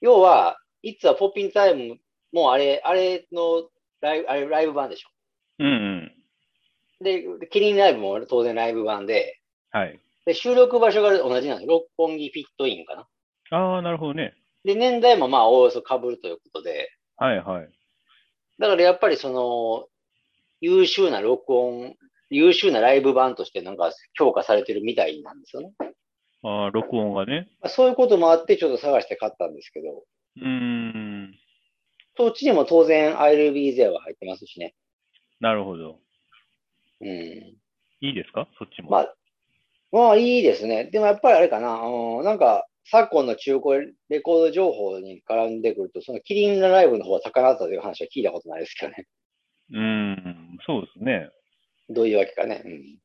[0.00, 1.96] 要は、いつはポッピンタイム
[2.32, 3.68] もあれ、あれの
[4.00, 5.08] ライブ、あれライブ版でしょ。
[5.60, 6.12] うんうん。
[7.00, 9.98] で、キリンライブも当然ライブ版で、はい。
[10.26, 11.72] で、収録場所が同じなんですよ。
[11.72, 13.08] 六本木フィットインかな。
[13.50, 14.34] ああ、なるほどね。
[14.64, 17.68] で、年代もまあ、おおよそ被るということで、はいはい。
[18.58, 19.86] だからやっぱりその、
[20.60, 21.94] 優秀な録音、
[22.30, 25.72] 優秀なライブ版としてなんか評価されてるみたいなんですよね。
[26.42, 27.48] ああ、録音がね。
[27.60, 30.04] まあそういうこともあってちょっと探して買ったんですけど、
[30.36, 31.34] うーん。
[32.16, 33.12] そっちにも当然
[33.52, 34.74] be there は入ってますしね。
[35.38, 36.00] なるほど。
[37.02, 37.08] うん。
[37.08, 37.56] い
[38.00, 38.48] いですか？
[38.58, 38.90] そっちも。
[38.90, 39.14] まあ、
[39.92, 40.84] まあいいですね。
[40.84, 49.06] でもやっぱりあれかな、うんなんか昨今の中古レコード情報に絡んでくると、そのキリンのライブの方は高かったという話は聞いたことないですけどね。
[49.72, 50.58] うーん。
[50.66, 51.28] そうですね。
[51.88, 52.62] どういうわけかね。
[52.64, 52.98] うん。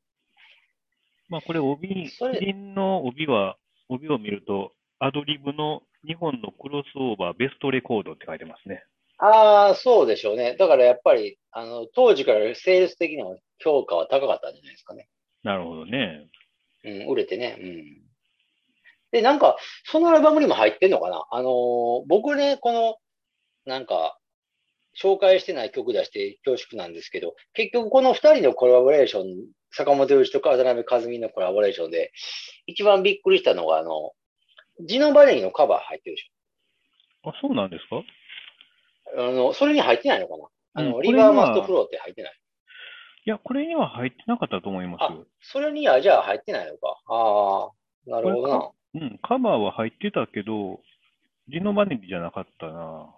[1.29, 3.57] まあこれ帯、キリンの帯は、
[3.89, 8.83] 帯を見ると、アドリブの日本のクロスオーバーベストレコードって書いてますね。
[9.17, 10.55] ああ、そうでしょうね。
[10.57, 13.25] だからやっぱり、あの、当時からセールス的な
[13.59, 15.07] 評価は高かったんじゃないですかね。
[15.43, 16.27] なるほどね。
[16.83, 17.57] うん、売れてね。
[17.59, 18.10] うん。
[19.11, 21.25] で、なんか、そのアルバムにも入ってんのかな？
[21.31, 22.95] あのー僕ね、この、
[23.65, 24.17] なんか、
[25.01, 32.11] 紹介してない曲出して恐縮なんですけど、結局この二人のコラボレーション、坂本龍一と渡辺和美のコラボレーションで、
[32.67, 34.11] 一番びっくりしたのが、あの、
[34.81, 36.31] ジノバレニのカバー入ってるでし
[37.23, 37.97] あ、そうなんですか？
[37.97, 38.03] ょ。
[39.17, 40.47] あの、それに入ってないのかな？
[40.73, 42.33] あの、うんリバーマストフローって入ってない。
[43.25, 46.99] いや、これには入ってなかったと思いますあよ。、それにはじゃあ入ってないのか。
[47.07, 48.71] ああ、なるほどな。
[48.95, 50.81] うん、カバーは入ってたけど、
[51.47, 53.09] ジノバネリじゃなかったな。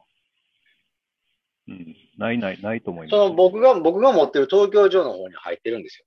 [1.68, 3.12] うん、ないない、ないと思います。
[3.12, 6.06] その僕が、僕が持ってる東京城の方に入ってるんですよ。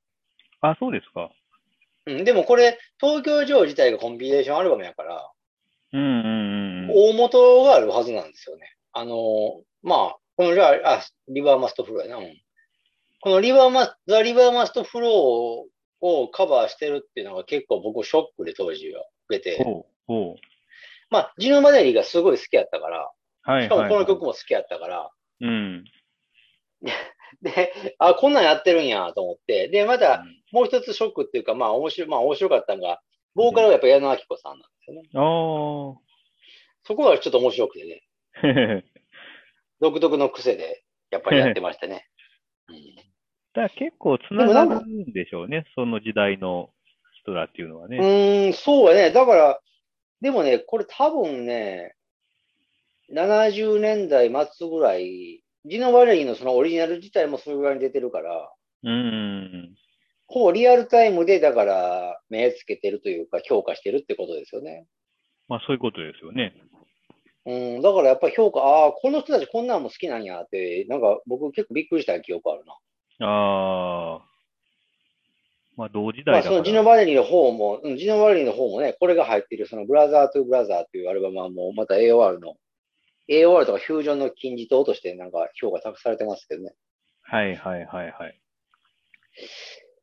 [0.60, 1.30] あ、そうですか。
[2.06, 5.30] うん、でもこれ、東京城自体がコンビネーションアルバムやから、
[5.92, 6.90] うんうんうん。
[6.90, 8.76] 大元があるはずなんですよね。
[8.92, 12.16] あの、まあ、このじゃあ、あリバーマストフローやな。
[12.18, 12.36] うん
[13.26, 19.64] このリバーマス、ザ・リバーマストフローをカバーしてるっていうのが結構僕ショックで当時は受けて。
[21.08, 23.10] まあ、ジノバネリーがすごい好きやったから、
[23.42, 23.90] はい、しかもはい。
[23.90, 25.10] この曲も好きやったから、
[25.40, 25.84] うん。
[27.42, 33.00] で、あ、こんなんやってるんやと思って、で、またもう一つショックっていうか、まあ面白い、まあ面白かったのが、
[33.34, 35.08] ボーカルがやっぱ矢野明子さんなんですよね。
[35.12, 36.00] うん、あ
[36.84, 38.02] そこがちょっと面白くてね、
[38.34, 38.82] あ。
[39.80, 42.08] 独特の癖でやっぱりやってましたね。
[42.68, 42.96] うん
[43.56, 45.64] だから結構つながるんでしょうね。
[45.74, 46.68] その時代の
[47.26, 47.98] 人だっていうのはね。
[47.98, 49.10] うーん、そうやね。
[49.10, 49.60] だから、
[50.20, 51.94] でもね、これ多分ね、
[53.12, 58.52] 70年代末ぐらい、ジノバレリーのそのオリジナル自体もそれぐらいに出てるから、
[58.84, 59.74] うん。
[60.26, 64.86] ほぼリアルタイムで、だから、目つけてるというか、評価してるってことですよね。
[65.48, 66.54] まあそういうことですよね。
[67.46, 73.26] うん、だからやっぱり評価、ああ、この人たちこんなんも好きなんやって、なんか僕結構びっくりした記憶あるな。
[73.26, 74.35] ああ。
[75.76, 76.54] まあ同時まあ、代だから。
[76.54, 82.56] そのジノバレリーの方も、うん、ジノバレリーの方もね、これが入っている、そのブラザートゥブラザーというアルバムはもうまた AOR の、
[83.28, 86.74] AOR とかフュージョンの金字塔としてなんか評価託されてますけどね。
[87.22, 88.40] はいはいはいはい。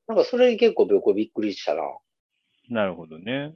[0.07, 1.81] なんかそれに結構僕びっくりしたな。
[2.69, 3.55] なるほどね。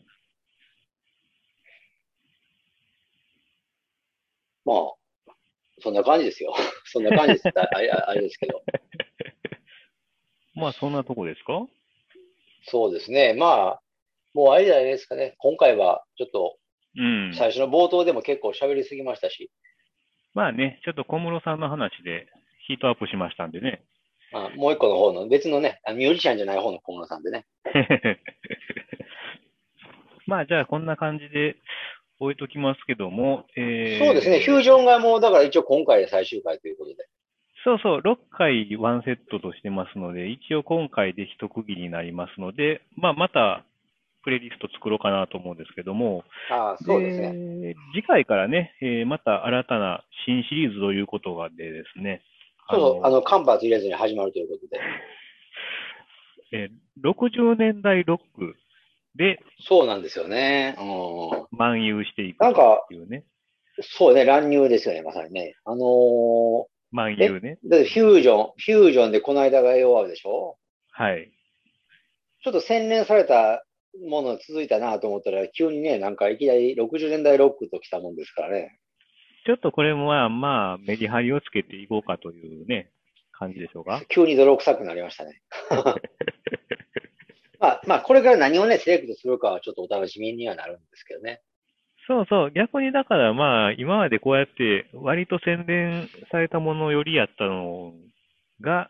[4.65, 5.33] まあ、
[5.79, 6.53] そんな感じですよ。
[6.85, 7.43] そんな感じです。
[7.55, 8.63] あれですけど。
[10.55, 11.67] まあそんなとこですか？
[12.67, 13.33] そうですね。
[13.33, 13.81] まあ、
[14.33, 15.35] もうあれじゃないですかね。
[15.39, 16.57] 今回はちょっと
[16.97, 17.33] うん。
[17.35, 19.51] 最初の冒頭でも結構喋りすぎましたし、
[20.33, 22.27] まあね、ちょっと小室さんの話で
[22.67, 23.83] ヒートアップしましたんでね。
[24.31, 27.45] まあ、もう一個の方の別のね、あミュージシャンじゃない方の小室さんでね。
[30.25, 31.55] まあじゃあこんな感じで
[32.19, 34.39] 置いときますけども、えーそうですね。
[34.39, 37.07] フュージョンがもうだから一応今回で最終回ということで。
[37.67, 43.65] そうそう、6回ワンセットとしてますので、一応今回で一区切りになりますので、まあまた
[44.23, 47.33] プレイリスト作ろうかなと思うんですけども、ああ、そうですね。
[47.33, 52.21] で次回からね、えーまた新たな新シリーズということがでですね、
[52.69, 54.79] そうそう、あのの、カンバーズ入れずに始まるということで。
[56.53, 56.71] えー
[57.03, 58.55] 60年代ロック
[59.15, 60.75] でそうなんですよね。
[60.79, 61.57] うん。
[61.59, 63.25] 漫遊していくなんかというね、
[63.81, 65.55] そうね、乱入ですよね、まさにね。
[65.65, 67.57] あのー、漫遊ね。
[67.65, 70.57] だってフュージョン、フュージョンでこの間が AOR でしょ？
[70.91, 71.31] はい。
[72.43, 73.63] ちょっと洗練された
[74.07, 78.79] ものが続いたなと思ったら、急にね、なんかいきなり60年代ロックと来たもんですからね。
[79.45, 82.91] ちょっとこれもまあ、まあ、メリハリをつけていこうかというね、
[83.31, 84.01] 感じでしょうか？
[84.09, 85.41] 急に泥臭くなりましたね。
[87.59, 91.41] まあ、まあ、これから何をね、セレクトするかはちょっとお楽しみにはなるんですけどね。
[92.07, 92.51] そうそう。
[92.51, 97.93] 逆にだからまあ、今までこうやって割と洗練されたものよりやったの
[98.61, 98.89] が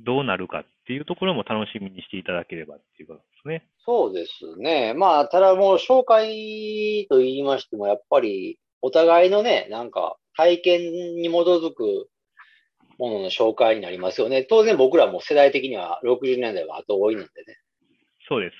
[0.00, 3.64] どうなるかっていうところも楽しみにしていただければっていうことですね。
[3.86, 4.92] そうですね。
[4.94, 10.80] まあ、ただもう紹介と言いましても、やっぱりお互いのね、なんか体験
[11.16, 12.08] に基づく
[12.98, 14.42] ものの紹介になりますよね。
[14.42, 17.58] 当然僕らも世代的には60年代は後追いなんでね。
[18.28, 18.56] そうです。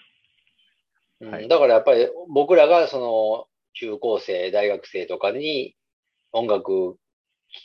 [1.20, 5.74] うんはいだからやっぱり僕らがその中高生、大学生とかに
[6.32, 6.96] 音楽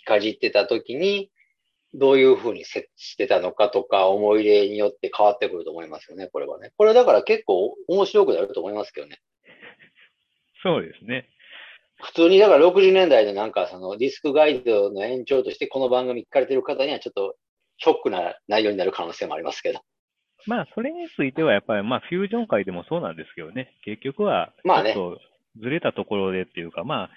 [0.06, 1.32] かじってた時に、
[1.94, 6.72] どういうふうに接してたのかとか、思い入れによって変わってくると思いますよね、これはね。
[6.78, 9.20] これだから結構面白くなると思いますけどね。
[10.64, 11.30] そうですね。
[12.00, 17.36] 普通にだから60年代のなんかそのディスクガイドの延長としてこの番組聞かれてる方にはちょっと
[17.78, 19.82] ショックな内容になる可能性もありますけど。
[20.46, 23.74] まあ、それについてはやっぱりまあ、フュージョン界でもそうなんですけどね。
[23.84, 24.96] 結局は、ちまあね
[25.62, 27.10] ずれたところでっていうか、ま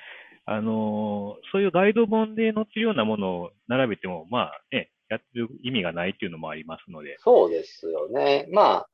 [0.46, 7.16] あ、あのーそういうガイド本で載ってるようなものを並べても、まあね、やってる意味がないっていうのもありますので。
[7.20, 8.46] そうですよね。
[8.52, 8.88] まあ、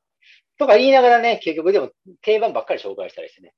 [0.57, 3.53] とか言いながらね、結局でも定番ばっかり紹介したりしてね。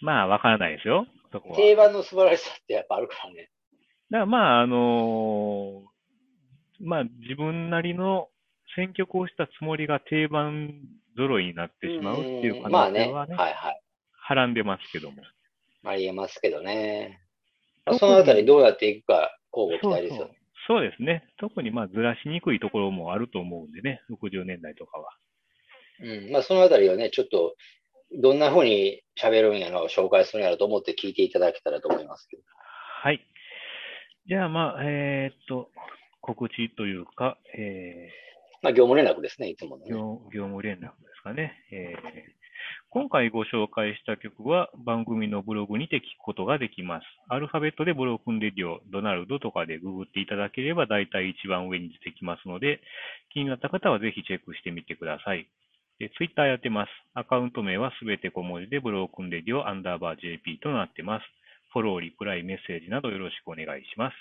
[0.00, 1.06] まあ、わからないですよ。
[1.32, 1.56] そこは。
[1.56, 3.50] 定番の素晴らしさってやっぱあるからね。
[4.10, 5.96] だからまあ、あのー
[6.78, 8.28] まあ自分なりの
[8.76, 10.74] 選曲をしたつもりが定番
[11.16, 13.82] 揃いになってしまうっていう可まあね、能性はね、はいはい。
[14.26, 15.22] はらんでますけども。
[15.84, 17.20] ありえますけどね。
[18.00, 20.26] そのあたりどうやっていくか、交互期そう待ですよ
[20.66, 20.80] そう。
[20.80, 21.22] そうですね。
[21.38, 25.10] 特にまあずらしにくいところもあると思うんでね、60年代とかは。
[26.00, 26.32] うん。
[26.32, 27.54] まあそのあたりをね、ちょっと、
[28.20, 32.42] どんな風に喋るんやろう、紹介するんやろうと思って聞いていただけたらと思いますけど。
[33.02, 33.24] はい。
[34.26, 35.70] じゃあまあ、えーっと、
[36.20, 38.10] 告知というか、え
[38.60, 39.90] まあ業務連絡ですね、いつものー、ね。
[39.92, 41.52] 業業務連絡ですかね。
[41.70, 42.45] えー
[42.90, 47.04] 今回ご紹介した曲は番組のブログにて聞くことができます。
[47.28, 52.80] アルファベットでブロークンレディオ、ドナルドとかでググっていただければ大体一番上に出てきますので、
[53.34, 55.46] 気になった方はぜひチェックしてみてください。
[55.98, 56.90] で、ツイッターやってます。
[57.14, 61.24] アカウント名はすべて小文字でブロークンレディオアンダーバー JP となってます。
[61.72, 64.14] フォロー、リプライ、メッセージなどよろしくお願いします。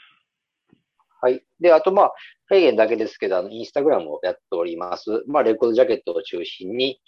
[1.21, 1.43] はい。
[1.59, 2.13] で、あと、まあ、
[2.45, 5.23] フェーゲンだけですけど、あの、インスタグラムをやっております。
[5.27, 6.99] まあ、レコードジャケットを中心に、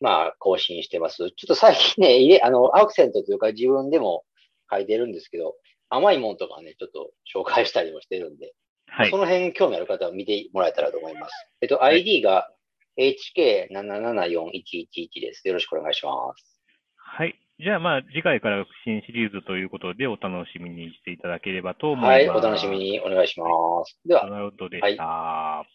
[0.00, 1.16] まあ、更新してます。
[1.16, 4.24] ちょっと最近ね、 入れ、あの、アクセントというか自分でも
[4.70, 5.56] 書いてるんですけど、
[5.88, 8.54] 甘いもんとかね、ちょっと紹介したりもしてるんで、
[8.86, 9.18] はいそ。
[9.18, 11.32] の辺興味ある方は見てもらえたらと思います。
[11.60, 12.50] えっと、い ID が
[12.98, 15.46] HK774111 です。
[15.46, 16.60] よろしくお願いします。
[16.96, 17.38] はい。
[17.58, 22.10] じゃあまあ次回から新シリーズということでお楽しみにしていただければと思います。
[22.10, 22.78] はい、お楽しみ。
[22.78, 23.46] にお願いしま
[23.84, 24.00] す。
[24.06, 25.66] では、ドナルドでした。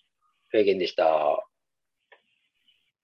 [0.50, 1.46] フェーゲンでした。